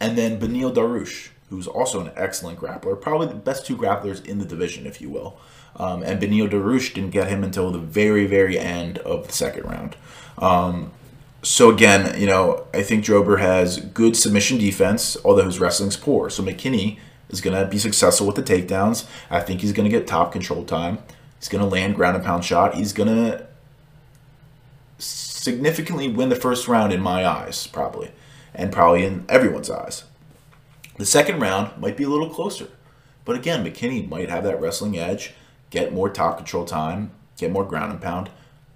[0.00, 4.38] and then Beneil Dariush, who's also an excellent grappler, probably the best two grapplers in
[4.38, 5.38] the division, if you will.
[5.76, 9.64] Um, and Beneil Dariush didn't get him until the very, very end of the second
[9.64, 9.96] round.
[10.38, 10.92] Um,
[11.42, 16.30] so again, you know, I think Dober has good submission defense, although his wrestling's poor.
[16.30, 19.06] So McKinney is going to be successful with the takedowns.
[19.30, 20.98] I think he's going to get top control time.
[21.38, 22.74] He's going to land ground and pound shot.
[22.74, 23.46] He's going to
[24.98, 28.10] significantly win the first round in my eyes, probably
[28.58, 30.04] and probably in everyone's eyes.
[30.96, 32.66] The second round might be a little closer.
[33.24, 35.32] But again, McKinney might have that wrestling edge,
[35.70, 38.30] get more top control time, get more ground and pound,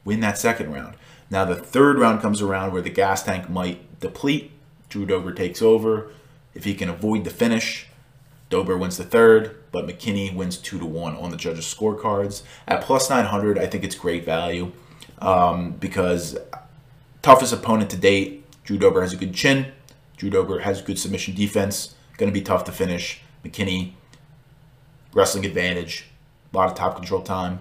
[0.04, 0.94] win that second round.
[1.30, 4.52] Now the third round comes around where the gas tank might deplete.
[4.88, 6.10] Drew Dober takes over.
[6.54, 7.88] If he can avoid the finish,
[8.50, 12.42] Dober wins the third, but McKinney wins two to one on the judges' scorecards.
[12.68, 14.72] At plus 900, I think it's great value
[15.18, 16.36] um, because
[17.22, 18.41] toughest opponent to date
[18.72, 19.66] Drew Dober has a good chin.
[20.16, 21.94] Drew Dober has good submission defense.
[22.16, 23.20] Going to be tough to finish.
[23.44, 23.92] McKinney,
[25.12, 26.06] wrestling advantage,
[26.50, 27.60] a lot of top control time.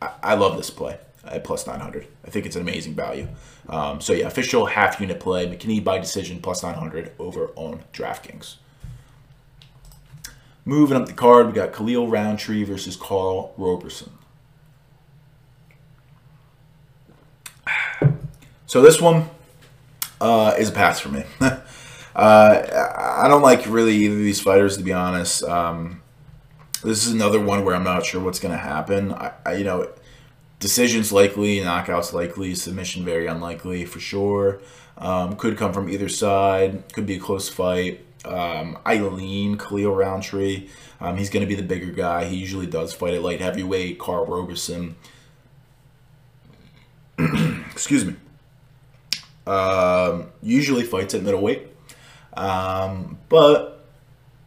[0.00, 2.06] I, I love this play at plus 900.
[2.24, 3.26] I think it's an amazing value.
[3.68, 5.48] Um, so yeah, official half unit play.
[5.48, 8.54] McKinney by decision plus 900 over on DraftKings.
[10.64, 14.17] Moving up the card, we got Khalil Rountree versus Karl Roberson.
[18.68, 19.30] So this one
[20.20, 21.24] uh, is a pass for me.
[21.40, 21.56] uh,
[22.14, 25.42] I don't like really either of these fighters, to be honest.
[25.42, 26.02] Um,
[26.84, 29.14] this is another one where I'm not sure what's going to happen.
[29.14, 29.90] I, I, you know,
[30.58, 34.60] decisions likely, knockouts likely, submission very unlikely for sure.
[34.98, 36.92] Um, could come from either side.
[36.92, 38.04] Could be a close fight.
[38.26, 40.68] Um, I Khalil Rountree.
[41.00, 42.26] Um, he's going to be the bigger guy.
[42.26, 43.98] He usually does fight at light heavyweight.
[43.98, 44.96] Karl Roberson.
[47.18, 48.16] Excuse me
[49.48, 51.68] um, usually fights at middleweight.
[52.34, 53.84] Um, but,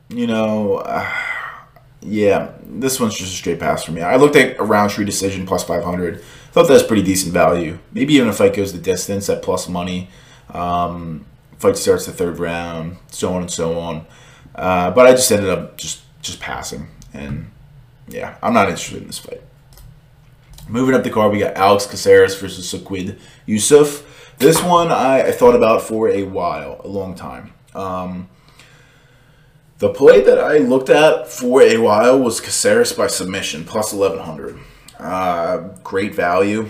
[0.10, 1.12] you know, uh,
[2.02, 4.02] yeah, this one's just a straight pass for me.
[4.02, 6.22] I looked at a Rountree decision plus 500.
[6.52, 7.80] Thought that's pretty decent value.
[7.94, 10.10] Maybe even if fight goes the distance at plus money.
[10.50, 11.26] Um,
[11.58, 14.06] fight starts the third round, so on and so on.
[14.54, 17.50] Uh, but I just ended up just just passing, and
[18.08, 19.42] yeah, I'm not interested in this fight.
[20.68, 24.04] Moving up the card, we got Alex Caceres versus Sodiq Yusuff.
[24.42, 27.54] This one I, I, thought about for a while, a long time.
[27.76, 28.28] Um,
[29.78, 34.58] the play that I looked at for a while was Caceres by submission, plus 1100.
[34.98, 36.70] Uh, great value.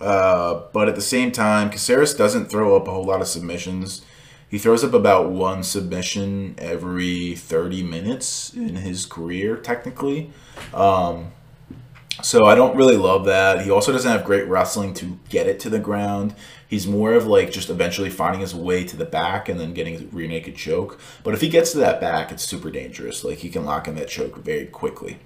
[0.00, 4.00] Uh, but at the same time, Caceres doesn't throw up a whole lot of submissions.
[4.48, 10.30] He throws up about one submission every 30 minutes in his career, technically.
[10.72, 11.32] Um,
[12.22, 13.62] So I don't really love that.
[13.62, 16.34] He also doesn't have great wrestling to get it to the ground.
[16.68, 19.96] He's more of like just eventually finding his way to the back and then getting
[19.96, 21.00] a rear naked choke.
[21.24, 23.24] But if he gets to that back, it's super dangerous.
[23.24, 25.18] Like he can lock in that choke very quickly.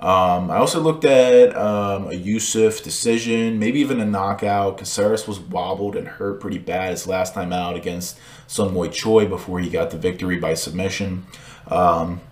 [0.00, 4.78] Um, I also looked at um, a Yusuff decision, maybe even a knockout.
[4.78, 9.60] Caceres was wobbled and hurt pretty bad his last time out against Sung Choi before
[9.60, 11.26] he got the victory by submission.
[11.66, 12.22] Um,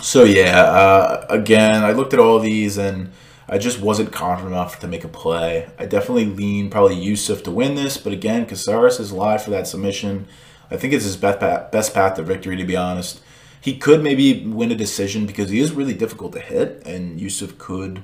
[0.00, 3.12] so yeah, uh, again, I looked at all these and
[3.48, 5.68] I just wasn't confident enough to make a play.
[5.78, 9.66] I definitely lean probably Yusuff to win this, but again, Caceres is live for that
[9.66, 10.28] submission.
[10.70, 13.20] I think it's his best path, best path to victory, to be honest.
[13.60, 17.58] He could maybe win a decision because he is really difficult to hit, and Yusuff
[17.58, 18.02] could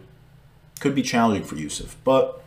[0.80, 1.94] could be challenging for Yusuff.
[2.04, 2.42] But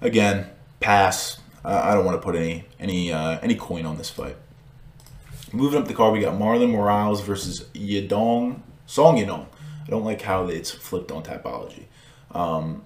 [0.00, 0.46] again,
[0.80, 1.38] pass.
[1.64, 4.36] I don't want to put any any uh, any coin on this fight.
[5.54, 9.46] Moving up the card, we got Marlon Moraes versus Yadong Song Yadong.
[9.86, 11.84] I don't like how it's flipped on Tapology.
[12.32, 12.82] Um,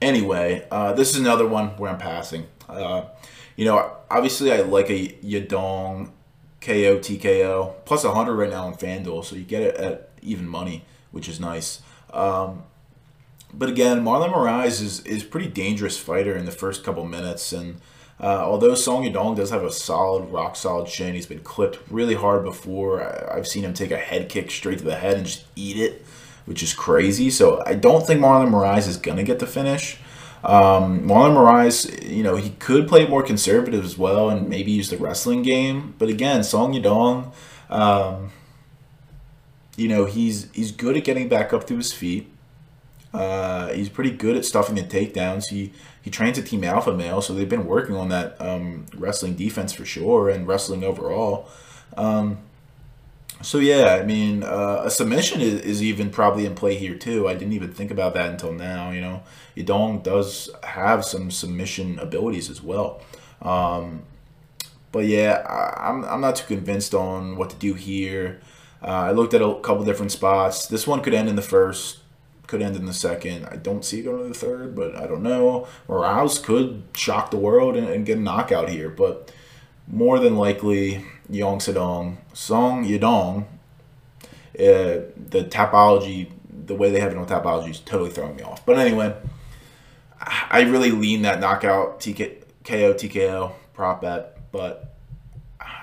[0.00, 2.46] anyway, uh, this is another one where I'm passing.
[2.70, 3.02] Uh,
[3.54, 6.08] you know, obviously I like a Yadong
[6.62, 10.86] KO TKO plus 100 right now on FanDuel, so you get it at even money,
[11.10, 11.82] which is nice.
[12.14, 12.62] Um,
[13.52, 17.78] but again, Marlon Moraes is is pretty dangerous fighter in the first couple minutes, and
[18.18, 22.14] uh, although Song Yadong does have a solid, rock solid chin, he's been clipped really
[22.14, 23.02] hard before.
[23.02, 25.76] I, have seen him take a head kick straight to the head and just eat
[25.76, 26.04] it,
[26.46, 27.30] which is crazy.
[27.30, 29.98] So I don't think Marlon Moraes is gonna get the finish.
[30.42, 34.88] Um, Marlon Moraes, you know, he could play more conservative as well and maybe use
[34.88, 35.94] the wrestling game.
[35.98, 37.32] But again, Song Yadong,
[37.68, 38.30] um,
[39.76, 42.32] you know, he's he's good at getting back up to his feet.
[43.12, 45.48] Uh, he's pretty good at stuffing the takedowns.
[45.48, 45.72] He
[46.06, 49.72] he trains at Team Alpha Male, so they've been working on that um, wrestling defense
[49.72, 51.48] for sure and wrestling overall.
[51.96, 52.38] Um,
[53.42, 57.28] so yeah, I mean, uh, a submission is, is even probably in play here too.
[57.28, 58.92] I didn't even think about that until now.
[58.92, 59.24] You know,
[59.56, 63.02] Yadong does have some submission abilities as well.
[63.42, 64.04] Um,
[64.92, 68.40] but yeah, I, am I'm, I'm not too convinced on what to do here.
[68.80, 70.68] Uh, I looked at a couple different spots.
[70.68, 71.98] This one could end in the first,
[72.46, 73.46] could end in the second.
[73.46, 75.66] I don't see it going to the third, but I don't know.
[75.88, 79.32] Moraes could shock the world and, and get a knockout here, but
[79.88, 83.44] more than likely, Yong Sedong, Song Yadong,
[84.58, 86.30] uh, the Tapology,
[86.66, 88.64] the way they have it on Tapology is totally throwing me off.
[88.64, 89.14] But anyway,
[90.20, 94.96] I really lean that knockout TK, KO TKO prop bet, but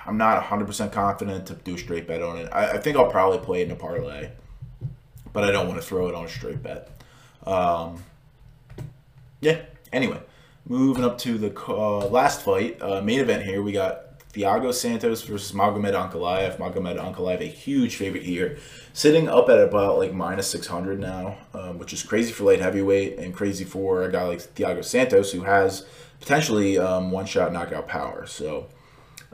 [0.06, 2.48] I'm not 100% confident to do a straight bet on it.
[2.52, 4.30] I, I, think I'll probably play it in a parlay,
[5.34, 6.88] but I don't want to throw it on a straight bet.
[7.46, 8.02] Um,
[9.42, 9.60] yeah,
[9.92, 10.20] anyway,
[10.66, 15.22] moving up to the uh, last fight, uh, main event here, we got Thiago Santos
[15.22, 16.56] versus Magomed Ankalaev.
[16.56, 18.58] Magomed Ankalaev, a huge favorite here,
[18.92, 23.18] sitting up at about like minus 600 now, um, which is crazy for light heavyweight
[23.18, 25.84] and crazy for a guy like Thiago Santos who has
[26.20, 28.24] potentially um, one shot knockout power.
[28.26, 28.68] So,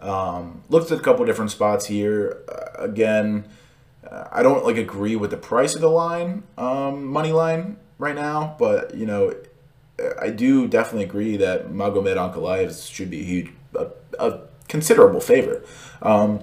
[0.01, 2.43] um, looked at a couple different spots here.
[2.49, 3.45] Uh, again,
[4.33, 8.57] I don't like agree with the price of the line, um, money line right now,
[8.59, 9.35] but you know,
[10.21, 13.87] I do definitely agree that Magomed Ankalaev should be a huge, a,
[14.19, 15.63] a considerable favor.
[16.03, 16.43] Um,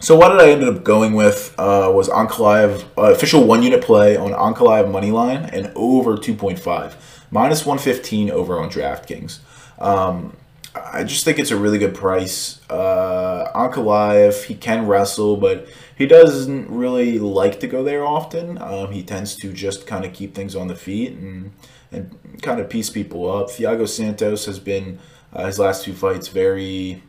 [0.00, 3.82] so what did I end up going with uh, was Ankalaev, uh, official one unit
[3.82, 6.94] play on Ankalaev money line and over 2.5.
[7.30, 9.38] Minus 115 over on DraftKings.
[9.78, 10.36] Um,
[10.74, 12.60] I just think it's a really good price.
[12.68, 15.68] Uh, Ankalaev, he can wrestle, but
[16.02, 18.60] he doesn't really like to go there often.
[18.60, 21.52] Um, he tends to just kind of keep things on the feet and,
[21.92, 23.46] and kind of piece people up.
[23.46, 24.98] Thiago Santos has been,
[25.32, 27.04] uh, his last two fights, very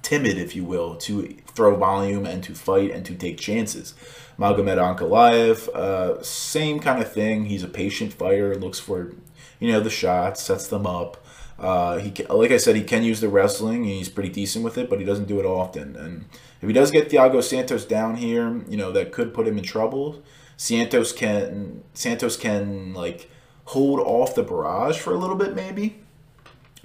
[0.00, 3.92] timid, if you will, to throw volume and to fight and to take chances.
[4.38, 7.44] Magomed Ankalaev, uh, same kind of thing.
[7.44, 9.12] He's a patient fighter, looks for,
[9.60, 11.22] you know, the shots, sets them up.
[11.58, 13.84] Uh, he like I said, he can use the wrestling.
[13.84, 15.94] he's pretty decent with it, but he doesn't do it often.
[15.94, 16.24] And
[16.62, 19.64] if he does get Thiago Santos down here, you know that could put him in
[19.64, 20.22] trouble.
[20.56, 23.28] Santos can Santos can like
[23.66, 25.98] hold off the barrage for a little bit, maybe,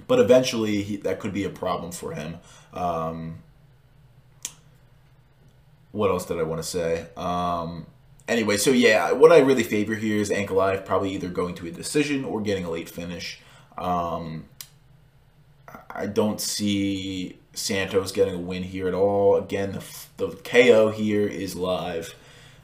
[0.08, 2.38] but eventually he, that could be a problem for him.
[2.72, 3.38] Um,
[5.92, 7.06] what else did I want to say?
[7.16, 7.86] Um,
[8.26, 11.70] anyway, so yeah, what I really favor here is Ankalaev probably either going to a
[11.70, 13.40] decision or getting a late finish.
[13.76, 14.46] Um,
[15.90, 19.36] I don't see Santos getting a win here at all.
[19.36, 19.84] Again, the,
[20.26, 22.14] the KO here is live.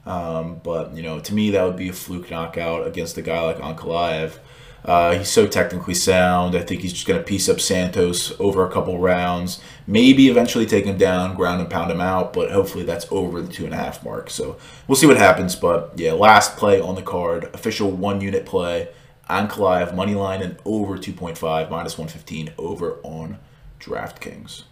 [0.06, 3.40] Um, but, you know, to me, that would be a fluke knockout against a guy
[3.40, 4.38] like Ankalaev.
[4.84, 6.54] Uh, he's so technically sound.
[6.54, 9.60] I think he's just going to piece up Santos over a couple rounds.
[9.86, 13.50] Maybe eventually take him down, ground and pound him out, but hopefully that's over the
[13.50, 14.28] two and a half mark.
[14.28, 15.56] So we'll see what happens.
[15.56, 18.88] But yeah, last play on the card, official one unit play.
[19.28, 23.38] Ankalaev money line and over 2.5 minus 115 over on
[23.80, 24.64] DraftKings.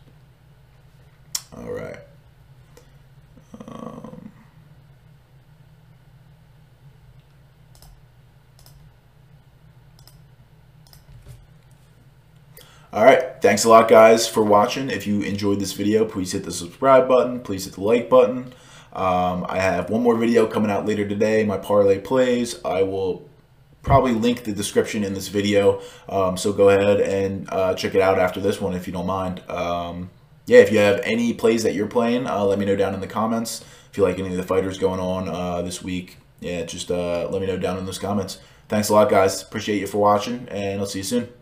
[1.56, 1.98] All right.
[3.66, 4.32] Um,
[12.92, 13.40] all right.
[13.40, 14.90] Thanks a lot, guys, for watching.
[14.90, 17.40] If you enjoyed this video, please hit the subscribe button.
[17.40, 18.54] Please hit the like button.
[18.92, 22.62] Um, I have one more video coming out later today, my parlay plays.
[22.64, 23.28] I will
[23.82, 25.80] probably link the description in this video.
[26.08, 29.06] Um, so go ahead and uh, check it out after this one if you don't
[29.06, 29.42] mind.
[29.48, 30.10] Um,
[30.46, 33.00] yeah, if you have any plays that you're playing, uh, let me know down in
[33.00, 33.64] the comments.
[33.90, 37.28] If you like any of the fighters going on uh, this week, yeah, just uh,
[37.30, 38.38] let me know down in those comments.
[38.68, 39.42] Thanks a lot, guys.
[39.42, 41.41] Appreciate you for watching, and I'll see you soon.